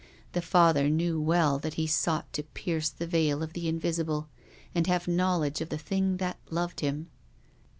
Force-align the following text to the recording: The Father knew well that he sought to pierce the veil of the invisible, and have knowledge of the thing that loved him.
The 0.31 0.41
Father 0.41 0.89
knew 0.89 1.21
well 1.21 1.59
that 1.59 1.75
he 1.75 1.85
sought 1.85 2.33
to 2.33 2.41
pierce 2.41 2.89
the 2.89 3.05
veil 3.05 3.43
of 3.43 3.53
the 3.53 3.67
invisible, 3.67 4.29
and 4.73 4.87
have 4.87 5.07
knowledge 5.07 5.61
of 5.61 5.69
the 5.69 5.77
thing 5.77 6.17
that 6.17 6.39
loved 6.49 6.79
him. 6.79 7.11